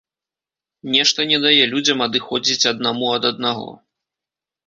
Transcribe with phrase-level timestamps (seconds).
[0.93, 3.69] Нешта не дае людзям адыходзіць аднаму ад аднаго.